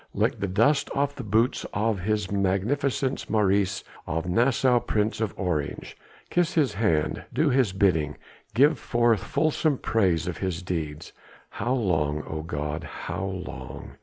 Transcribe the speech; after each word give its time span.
lick 0.15 0.39
the 0.39 0.47
dust 0.47 0.89
off 0.95 1.13
the 1.15 1.23
boots 1.23 1.63
of 1.73 1.99
His 1.99 2.31
Magnificence 2.31 3.29
Maurice 3.29 3.83
of 4.07 4.25
Nassau 4.27 4.79
Prince 4.79 5.21
of 5.21 5.31
Orange! 5.37 5.95
kiss 6.31 6.55
his 6.55 6.73
hand, 6.73 7.23
do 7.31 7.51
his 7.51 7.71
bidding! 7.71 8.17
give 8.55 8.79
forth 8.79 9.21
fulsome 9.23 9.77
praise 9.77 10.25
of 10.25 10.37
his 10.39 10.63
deeds!... 10.63 11.13
How 11.51 11.73
long, 11.73 12.23
O 12.27 12.41
God? 12.41 12.83
how 12.83 13.23
long?" 13.25 13.97